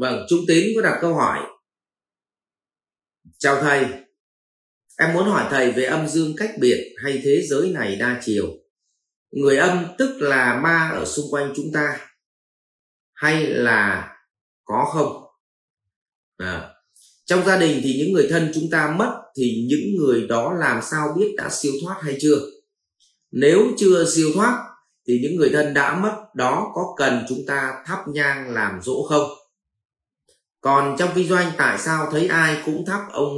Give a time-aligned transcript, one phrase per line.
[0.00, 1.38] vâng trung tín có đặt câu hỏi.
[3.38, 3.86] Chào thầy.
[4.98, 8.46] Em muốn hỏi thầy về âm dương cách biệt hay thế giới này đa chiều.
[9.30, 12.00] Người âm tức là ma ở xung quanh chúng ta
[13.14, 14.12] hay là
[14.64, 15.22] có không?
[16.36, 16.70] À,
[17.24, 20.82] trong gia đình thì những người thân chúng ta mất thì những người đó làm
[20.82, 22.38] sao biết đã siêu thoát hay chưa?
[23.30, 24.64] Nếu chưa siêu thoát
[25.08, 29.02] thì những người thân đã mất đó có cần chúng ta thắp nhang làm dỗ
[29.08, 29.30] không?
[30.60, 33.36] Còn trong kinh doanh tại sao thấy ai cũng thắp ông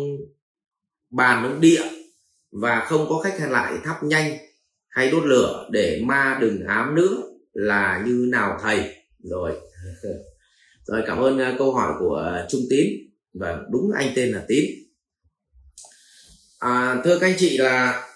[1.10, 1.82] bàn ông địa
[2.52, 4.38] và không có khách hàng lại thắp nhanh
[4.88, 8.94] hay đốt lửa để ma đừng ám nữa là như nào thầy?
[9.22, 9.52] Rồi.
[10.86, 12.86] Rồi cảm ơn à, câu hỏi của trung tín.
[13.34, 14.64] Và đúng anh tên là tín.
[16.58, 18.06] À, thưa các anh chị là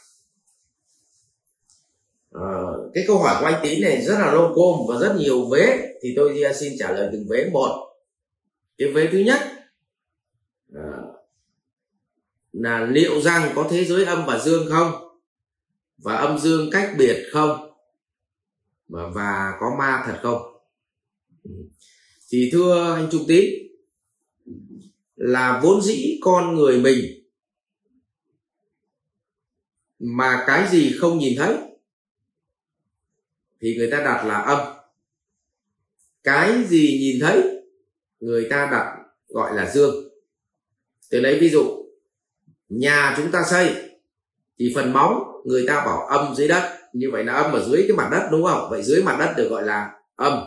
[2.33, 2.47] à,
[2.95, 5.95] cái câu hỏi của anh tín này rất là lô côm và rất nhiều vế.
[6.03, 7.92] Thì tôi xin trả lời từng vế một
[8.79, 9.41] cái vế thứ nhất.
[10.75, 10.99] À,
[12.53, 14.93] là liệu rằng có thế giới âm và dương không?
[15.99, 17.73] Và âm dương cách biệt không?
[18.89, 20.43] Và, và có ma thật không?
[21.45, 21.51] Ừ.
[22.29, 23.45] Thì thưa anh trung tín
[25.17, 27.05] là vốn dĩ con người mình
[29.99, 31.57] mà cái gì không nhìn thấy
[33.61, 34.59] thì người ta đặt là âm.
[36.23, 37.52] Cái gì nhìn thấy
[38.23, 38.97] người ta đặt
[39.29, 39.95] gọi là dương.
[41.11, 41.87] Tôi lấy ví dụ,
[42.69, 43.75] nhà chúng ta xây
[44.59, 46.79] thì phần móng người ta bảo âm dưới đất.
[46.93, 48.71] Như vậy là âm ở dưới cái mặt đất đúng không?
[48.71, 50.43] Vậy dưới mặt đất được gọi là âm.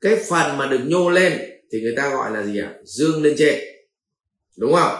[0.00, 1.40] Cái phần mà được nhô lên
[1.72, 2.74] thì người ta gọi là gì ạ?
[2.84, 3.60] Dương lên trên.
[4.56, 4.94] Đúng không?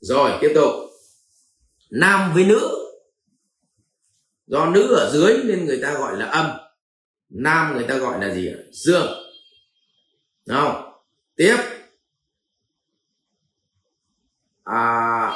[0.00, 0.72] Rồi, tiếp tục.
[1.90, 2.70] Nam với nữ.
[4.46, 6.46] Do nữ ở dưới nên người ta gọi là âm.
[7.28, 8.58] Nam người ta gọi là gì ạ?
[8.72, 9.06] Dương.
[10.46, 10.85] Đúng không?
[11.36, 11.56] Tiếp.
[14.64, 15.32] À,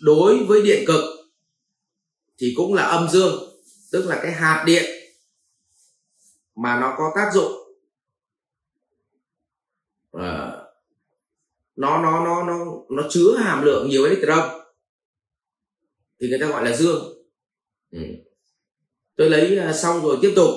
[0.00, 1.04] đối với điện cực
[2.38, 3.60] thì cũng là âm dương
[3.92, 4.84] tức là cái hạt điện
[6.54, 7.52] mà nó có tác dụng.
[10.12, 10.52] À,
[11.76, 14.66] nó nó nó nó nó chứa hàm lượng nhiều electron
[16.20, 17.12] thì người ta gọi là dương.
[17.90, 18.00] Ừ.
[19.16, 20.48] tôi lấy à, xong rồi tiếp tục.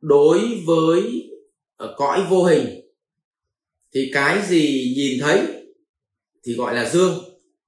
[0.00, 1.30] Đối với
[1.76, 2.81] ờ, cõi vô hình
[3.94, 5.42] thì cái gì nhìn thấy
[6.44, 7.18] thì gọi là dương,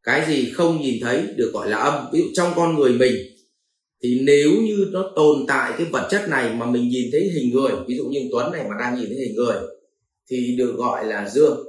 [0.03, 2.05] cái gì không nhìn thấy được gọi là âm.
[2.13, 3.15] Ví dụ trong con người mình
[4.03, 7.51] thì nếu như nó tồn tại cái vật chất này mà mình nhìn thấy hình
[7.51, 9.57] người, ví dụ như tuấn này mà đang nhìn thấy hình người,
[10.31, 11.69] thì được gọi là dương.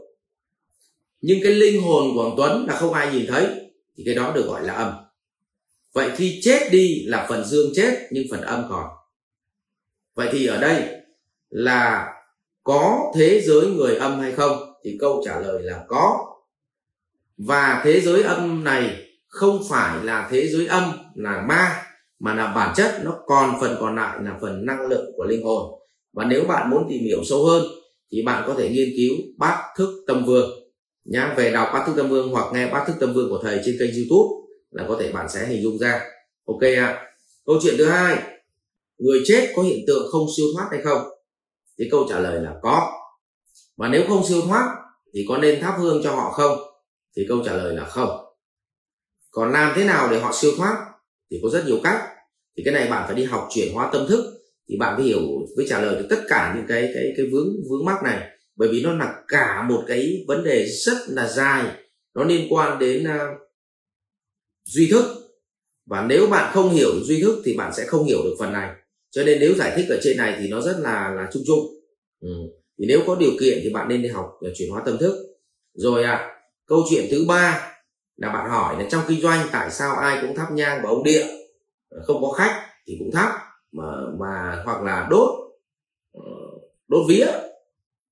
[1.22, 3.48] Nhưng cái linh hồn của ông tuấn là không ai nhìn thấy
[3.98, 4.94] thì cái đó được gọi là âm.
[5.94, 8.90] Vậy khi chết đi là phần dương chết, nhưng phần âm còn.
[10.16, 10.84] Vậy thì ở đây
[11.50, 12.15] là
[12.66, 14.74] có thế giới người âm hay không?
[14.84, 16.26] Thì câu trả lời là có.
[17.38, 18.96] Và thế giới âm này
[19.28, 20.84] không phải là thế giới âm,
[21.16, 21.84] là ma,
[22.20, 23.02] mà là bản chất.
[23.04, 25.80] Nó còn phần còn lại là phần năng lượng của linh hồn.
[26.14, 27.64] Và nếu bạn muốn tìm hiểu sâu hơn,
[28.12, 30.50] thì bạn có thể nghiên cứu bát thức tâm vương.
[31.06, 33.62] Nhá, về đọc bát thức tâm vương hoặc nghe bát thức tâm vương của thầy
[33.66, 36.02] trên kênh youtube là có thể bạn sẽ hình dung ra.
[36.46, 36.86] Ok ạ.
[36.86, 37.02] À.
[37.46, 38.18] câu chuyện thứ hai.
[38.98, 41.15] Người chết có hiện tượng không siêu thoát hay không?
[41.80, 42.92] Thì câu trả lời là có.
[43.78, 44.76] Và nếu không siêu thoát
[45.14, 46.58] thì có nên thắp hương cho họ không?
[47.16, 48.26] Thì câu trả lời là không.
[49.32, 50.86] Còn làm thế nào để họ siêu thoát?
[51.32, 52.02] Thì có rất nhiều cách.
[52.58, 54.34] Thì cái này bạn phải đi học chuyển hóa tâm thức.
[54.70, 55.22] Thì bạn mới hiểu
[55.58, 58.30] với trả lời được tất cả những cái cái cái vướng vướng mắc này.
[58.56, 61.72] Bởi vì nó là cả một cái vấn đề rất là dài.
[62.14, 63.38] Nó liên quan đến uh,
[64.66, 65.06] duy thức.
[65.86, 68.70] Và nếu bạn không hiểu duy thức thì bạn sẽ không hiểu được phần này
[69.16, 71.60] cho nên nếu giải thích ở trên này thì nó rất là là chung chung
[72.22, 72.30] ừ.
[72.80, 75.38] thì nếu có điều kiện thì bạn nên đi học để chuyển hóa tâm thức.
[75.74, 77.72] Rồi à câu chuyện thứ ba
[78.18, 81.04] là bạn hỏi là trong kinh doanh tại sao ai cũng thắp nhang vào ông
[81.04, 81.26] địa?
[82.04, 83.32] Không có khách thì cũng thắp
[83.72, 83.84] mà
[84.20, 85.30] mà hoặc là đốt
[86.14, 86.22] ờ,
[86.88, 87.28] đốt vía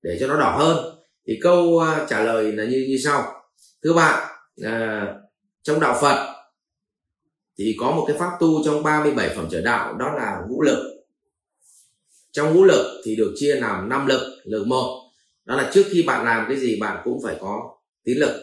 [0.02, 0.96] để cho nó đỏ hơn.
[1.26, 3.32] Thì câu trả lời là như như sau.
[3.84, 4.28] Thưa bạn
[4.62, 5.06] à,
[5.62, 6.34] trong đạo Phật
[7.58, 10.93] thì có một cái pháp tu trong 37 phẩm trở đạo đó là ngũ lực
[12.34, 15.10] trong ngũ lực thì được chia làm năm lực lực một.
[15.44, 18.40] Đó là trước khi bạn làm cái gì, bạn cũng phải có tín lực.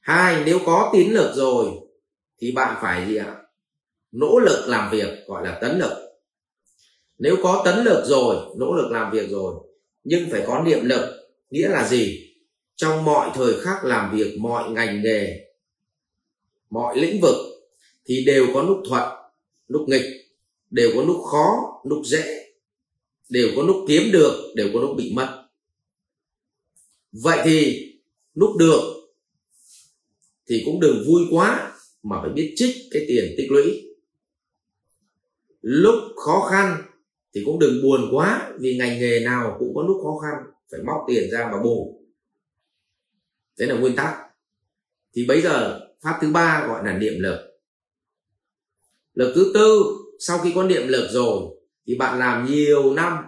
[0.00, 1.70] Hai, nếu có tín lực rồi
[2.40, 3.36] thì bạn phải gì ạ?
[4.12, 5.92] Nỗ lực làm việc, gọi là tấn lực.
[7.18, 9.54] Nếu có tấn lực rồi, nỗ lực làm việc rồi,
[10.04, 12.34] nhưng phải có niệm lực, nghĩa là gì?
[12.76, 15.40] Trong mọi thời khắc làm việc, mọi ngành nghề,
[16.70, 17.36] mọi lĩnh vực
[18.06, 19.08] thì đều có lúc thuận
[19.68, 20.25] lúc nghịch
[20.70, 22.52] đều có lúc khó, lúc dễ.
[23.28, 25.46] Đều có lúc kiếm được, đều có lúc bị mất.
[27.12, 27.92] Vậy thì
[28.34, 28.80] lúc được
[30.48, 31.72] thì cũng đừng vui quá
[32.02, 33.82] mà phải biết trích cái tiền tích lũy.
[35.60, 36.82] Lúc khó khăn
[37.34, 40.80] thì cũng đừng buồn quá vì ngành nghề nào cũng có lúc khó khăn, phải
[40.86, 42.02] móc tiền ra mà bù.
[43.58, 44.16] Đấy là nguyên tắc.
[45.14, 47.38] Thì bây giờ pháp thứ ba gọi là niệm lực.
[49.14, 49.82] Lực thứ tư
[50.20, 51.42] sau khi có niệm lực rồi,
[51.86, 53.18] thì bạn làm nhiều năm,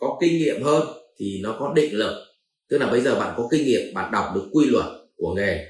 [0.00, 0.88] có kinh nghiệm hơn,
[1.18, 2.24] thì nó có định lực.
[2.68, 4.86] Tức là bây giờ bạn có kinh nghiệm, bạn đọc được quy luật
[5.16, 5.66] của nghề,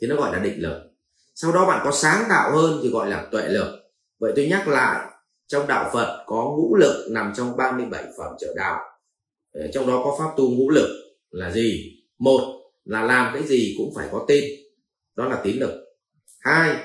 [0.00, 0.82] thì nó gọi là định lực.
[1.34, 3.78] Sau đó bạn có sáng tạo hơn thì gọi là tuệ lực.
[4.18, 5.06] Vậy tôi nhắc lại,
[5.46, 8.80] trong đạo Phật có ngũ lực nằm trong 37 phẩm trợ đạo.
[9.52, 10.88] Ờ, trong đó có pháp tu ngũ lực
[11.30, 11.92] là gì?
[12.18, 12.40] Một
[12.84, 14.44] là làm cái gì cũng phải có tên,
[15.16, 15.84] đó là tín lực.
[16.40, 16.76] Hai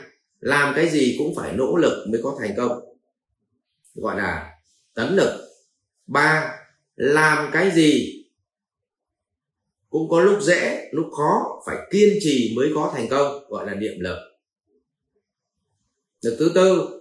[0.44, 2.80] làm cái gì cũng phải nỗ lực mới có thành công.
[3.96, 4.52] Gọi là
[4.94, 5.40] tấn lực.
[6.08, 6.60] Ba,
[6.96, 8.24] làm cái gì
[9.90, 13.74] cũng có lúc dễ, lúc khó, phải kiên trì mới có thành công, gọi là
[13.74, 14.18] niệm lực.
[16.22, 17.00] Lực thứ tư,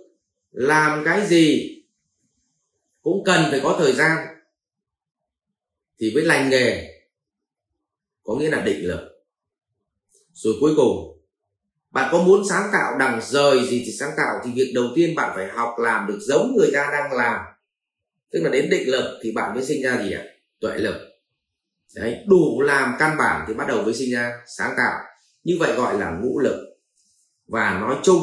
[0.50, 1.76] làm cái gì
[3.02, 4.26] cũng cần phải có thời gian.
[5.98, 6.88] Thì với lành nghề,
[8.22, 9.08] có nghĩa là định lực.
[10.32, 11.11] Rồi cuối cùng
[11.92, 15.14] bạn có muốn sáng tạo đằng rời gì thì sáng tạo, thì việc đầu tiên
[15.14, 17.40] bạn phải học làm được giống người ta đang làm.
[18.32, 20.24] Tức là đến định lực thì bạn mới sinh ra gì ạ?
[20.60, 20.94] Tuệ lực.
[21.94, 25.00] Đấy, đủ làm căn bản thì bắt đầu mới sinh ra sáng tạo.
[25.44, 26.76] Như vậy gọi là ngũ lực.
[27.46, 28.20] Và nói chung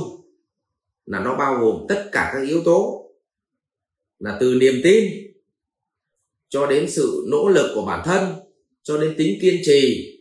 [1.06, 3.06] là nó bao gồm tất cả các yếu tố.
[4.20, 5.06] Là từ niềm tin
[6.50, 8.36] cho đến sự nỗ lực của bản thân,
[8.84, 10.12] cho đến tính kiên trì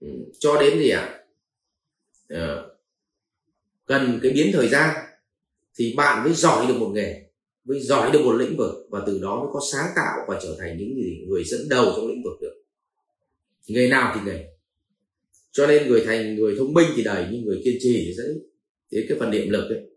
[0.00, 0.08] ừ,
[0.38, 1.00] cho đến gì ạ?
[1.00, 1.19] à?
[2.30, 2.76] Ờ,
[3.86, 4.94] cần cái biến thời gian
[5.78, 7.30] thì bạn mới giỏi được một nghề
[7.64, 10.56] mới giỏi được một lĩnh vực và từ đó mới có sáng tạo và trở
[10.58, 12.62] thành những người, người dẫn đầu trong lĩnh vực được.
[13.66, 14.46] Nghề nào thì nghề.
[15.52, 18.24] Cho nên người thành người thông minh thì đầy nhưng người kiên trì thì dễ
[18.92, 19.90] thế cái phần niệm lực ấy.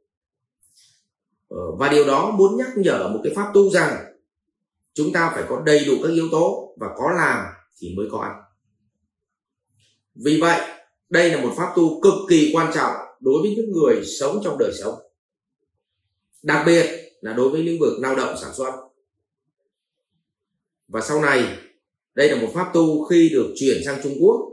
[1.47, 4.15] Ờ, và điều đó muốn nhắc nhở một cái pháp tu rằng
[4.93, 7.45] chúng ta phải có đầy đủ các yếu tố và có làm
[7.79, 8.41] thì mới có ăn.
[10.15, 10.82] Vì vậy
[11.13, 14.57] đây là một pháp tu cực kỳ quan trọng đối với những người sống trong
[14.59, 14.95] đời sống.
[16.43, 18.71] Đặc biệt là đối với lĩnh vực lao động sản xuất.
[20.87, 21.57] Và sau này,
[22.15, 24.49] đây là một pháp tu khi được chuyển sang Trung Quốc,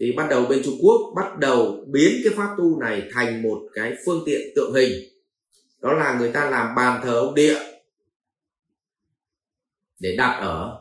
[0.00, 3.58] thì bắt đầu bên Trung Quốc bắt đầu biến cái pháp tu này thành một
[3.74, 4.92] cái phương tiện tượng hình.
[5.80, 7.58] Đó là người ta làm bàn thờ ông địa
[10.00, 10.80] để đặt ở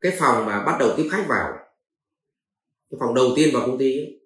[0.00, 1.59] cái phòng mà bắt đầu tiếp khách vào
[2.90, 4.20] cái phòng đầu tiên vào công ty ấy,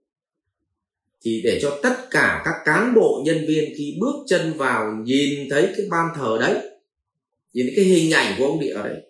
[1.22, 5.49] thì để cho tất cả các cán bộ nhân viên khi bước chân vào nhìn
[5.50, 6.78] thấy cái ban thờ đấy
[7.52, 9.02] nhìn thấy cái hình ảnh của ông địa ở đấy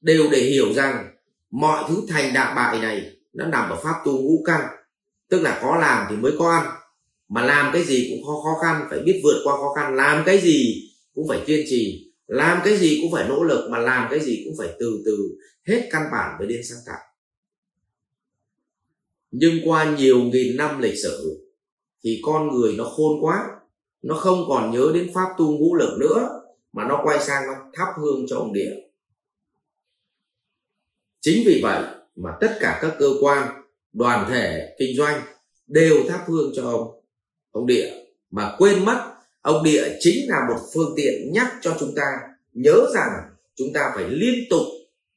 [0.00, 1.08] đều để hiểu rằng
[1.50, 4.60] mọi thứ thành đạ bại này nó nằm ở pháp tu ngũ căn.
[5.28, 6.66] Tức là có làm thì mới có ăn
[7.28, 9.96] mà làm cái gì cũng khó khó khăn phải biết vượt qua khó khăn.
[9.96, 13.78] Làm cái gì cũng phải kiên trì làm cái gì cũng phải nỗ lực mà
[13.78, 15.16] làm cái gì cũng phải từ từ
[15.66, 16.98] hết căn bản mới đến sáng tạo
[19.30, 21.44] nhưng qua nhiều nghìn năm lịch sử,
[22.04, 23.44] thì con người nó khôn quá.
[24.02, 26.28] Nó không còn nhớ đến pháp tu ngũ lực nữa,
[26.72, 28.72] mà nó quay sang nó thắp hương cho ông địa.
[31.20, 31.84] Chính vì vậy
[32.16, 35.20] mà tất cả các cơ quan, đoàn thể, kinh doanh
[35.66, 37.00] đều thắp hương cho ông
[37.50, 37.92] ông địa.
[38.30, 42.04] Mà quên mất, ông địa chính là một phương tiện nhắc cho chúng ta
[42.52, 43.10] nhớ rằng
[43.54, 44.62] chúng ta phải liên tục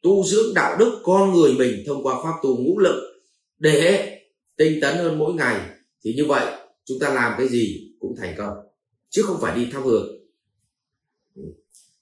[0.02, 3.11] tu dưỡng đạo đức con người mình thông qua pháp tu ngũ lực
[3.62, 4.18] để
[4.58, 5.70] tinh tấn hơn mỗi ngày,
[6.04, 6.54] thì như vậy
[6.86, 8.58] chúng ta làm cái gì cũng thành công,
[9.10, 10.18] chứ không phải đi thắp hương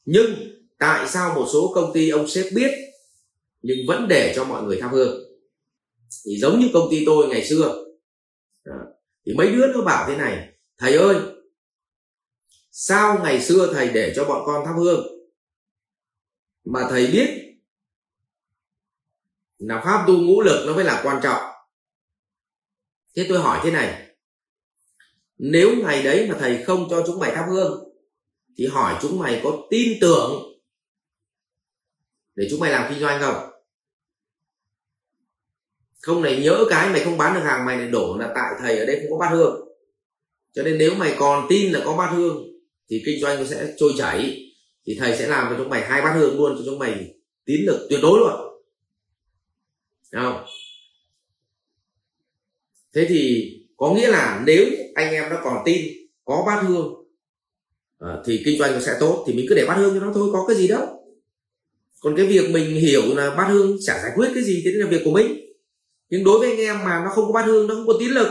[0.06, 0.34] nhưng
[0.80, 2.72] tại sao một số công ty ông sếp biết,
[3.62, 5.24] nhưng vẫn để cho mọi người thắp hương
[6.26, 7.86] thì giống như công ty tôi ngày xưa.
[9.26, 11.16] Thì mấy đứa nó bảo thế này, thầy ơi,
[12.72, 15.08] sao ngày xưa thầy để cho bọn con thắp hương
[16.66, 17.30] mà thầy biết
[19.58, 21.49] là pháp tu ngũ lực nó mới là quan trọng
[23.16, 24.16] thế tôi hỏi thế này,
[25.38, 27.94] nếu ngày đấy mà thầy không cho chúng mày thắp hương,
[28.58, 30.32] thì hỏi chúng mày có tin tưởng
[32.36, 33.50] để chúng mày làm kinh doanh không?
[36.02, 38.80] Không này, nhớ cái mày không bán được hàng, mày lại đổ là tại thầy
[38.80, 39.68] ở đây không có bát hương.
[40.54, 42.46] Cho nên nếu mày còn tin là có bát hương,
[42.90, 44.46] thì kinh doanh nó sẽ trôi chảy,
[44.86, 47.14] thì thầy sẽ làm cho chúng mày hai bát hương luôn, cho chúng mày
[47.46, 48.62] tín lực tuyệt đối luôn.
[50.12, 50.46] Đúng không?
[52.96, 54.66] Thế thì có nghĩa là nếu
[54.96, 55.86] anh em nó còn tin,
[56.26, 56.94] có bát hương
[58.00, 60.12] à, thì kinh doanh nó sẽ tốt, thì mình cứ để bát hương cho nó
[60.14, 60.86] thôi, có cái gì đâu.
[62.02, 64.88] Còn cái việc mình hiểu là bát hương chả giải quyết cái gì, thế là
[64.88, 65.36] việc của mình.
[66.10, 68.12] Nhưng đối với anh em mà nó không có bát hương, nó không có tín
[68.12, 68.28] lực,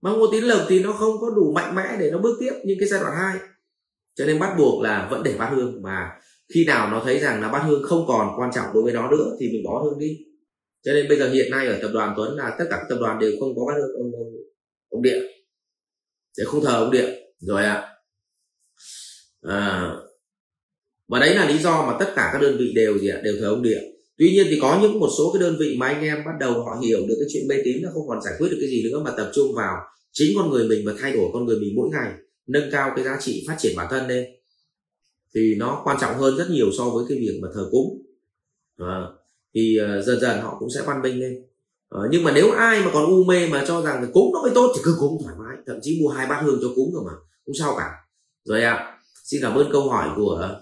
[0.00, 2.36] mà không có tín lực thì nó không có đủ mạnh mẽ để nó bước
[2.40, 3.38] tiếp những cái giai đoạn 2
[4.14, 6.10] cho nên bắt buộc là vẫn để bát hương, mà
[6.54, 9.10] khi nào nó thấy rằng là bát hương không còn quan trọng đối với nó
[9.10, 10.18] nữa thì mình bỏ hương đi
[10.82, 12.98] cho nên bây giờ hiện nay ở tập đoàn Tuấn là tất cả các tập
[13.00, 14.32] đoàn đều không có bát ông, ông,
[14.88, 15.22] ông điện.
[16.36, 17.20] Sẽ không thờ ông điện.
[17.38, 17.88] Rồi ạ.
[19.42, 19.56] À.
[19.56, 19.96] à,
[21.08, 23.34] và đấy là lý do mà tất cả các đơn vị đều gì ạ đều
[23.40, 23.82] thờ ông điện.
[24.18, 26.52] Tuy nhiên thì có những một số cái đơn vị mà anh em bắt đầu
[26.52, 28.82] họ hiểu được cái chuyện mê tín nó không còn giải quyết được cái gì
[28.90, 29.76] nữa mà tập trung vào
[30.12, 32.12] chính con người mình và thay đổi con người mình mỗi ngày
[32.46, 34.26] nâng cao cái giá trị phát triển bản thân lên.
[35.34, 38.02] Thì nó quan trọng hơn rất nhiều so với cái việc mà thờ cúng.
[38.76, 39.06] À,
[39.54, 41.42] thì uh, dần dần họ cũng sẽ văn minh lên.
[41.90, 44.42] À, nhưng mà nếu ai mà còn u mê mà cho rằng là cúng nó
[44.42, 46.90] mới tốt thì cứ cúng thoải mái thậm chí mua hai bát hương cho cúng
[46.94, 47.12] rồi mà
[47.46, 47.90] không sao cả.
[48.44, 50.58] Rồi ạ à, xin cảm ơn câu hỏi của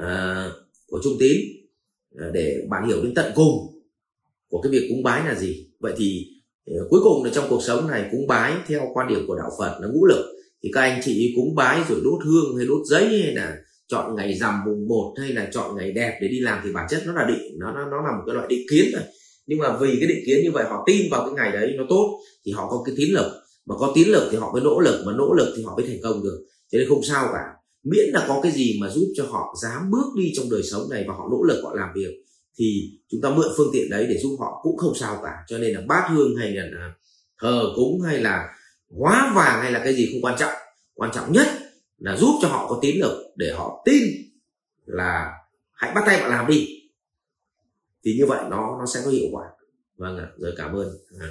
[0.00, 0.52] uh,
[0.86, 1.36] của trung tín
[2.14, 3.82] uh, để bạn hiểu đến tận cùng
[4.48, 5.70] của cái việc cúng bái là gì.
[5.80, 6.26] Vậy thì
[6.70, 9.50] uh, cuối cùng là trong cuộc sống này cúng bái theo quan điểm của đạo
[9.58, 10.30] phật là ngũ lực.
[10.62, 13.56] Thì các anh chị cúng bái rồi đốt hương hay đốt giấy hay là
[13.88, 16.86] chọn ngày rằm mùng 1 hay là chọn ngày đẹp để đi làm thì bản
[16.90, 19.02] chất nó là định nó nó, nó là một cái loại định kiến rồi
[19.46, 21.84] nhưng mà vì cái định kiến như vậy họ tin vào cái ngày đấy nó
[21.88, 23.32] tốt thì họ có cái tín lực.
[23.66, 25.86] Mà có tín lực thì họ mới nỗ lực mà nỗ lực thì họ mới
[25.86, 26.44] thành công được.
[26.72, 27.44] Cho nên không sao cả.
[27.84, 30.90] Miễn là có cái gì mà giúp cho họ dám bước đi trong đời sống
[30.90, 32.10] này và họ nỗ lực họ làm việc
[32.58, 35.32] thì chúng ta mượn phương tiện đấy để giúp họ cũng không sao cả.
[35.48, 36.94] Cho nên là bát hương hay là à,
[37.42, 38.48] thờ cúng hay là
[38.98, 40.52] hóa vàng hay là cái gì không quan trọng.
[40.94, 41.46] Quan trọng nhất
[42.04, 44.02] là giúp cho họ có tín lực để họ tin
[44.86, 45.32] là
[45.72, 46.68] hãy bắt tay bạn làm đi
[48.04, 49.44] thì như vậy nó nó sẽ có hiệu quả
[49.96, 50.88] vâng ạ rồi cảm ơn
[51.20, 51.28] à.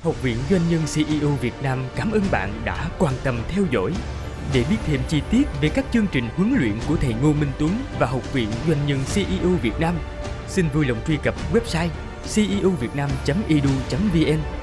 [0.00, 3.92] Học viện Doanh nhân CEO Việt Nam cảm ơn bạn đã quan tâm theo dõi.
[4.54, 7.52] Để biết thêm chi tiết về các chương trình huấn luyện của thầy Ngô Minh
[7.58, 9.98] Tuấn và Học viện Doanh nhân CEO Việt Nam,
[10.48, 11.88] xin vui lòng truy cập website
[12.34, 14.61] ceovietnam.edu.vn